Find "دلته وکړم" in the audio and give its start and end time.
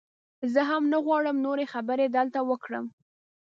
2.17-2.85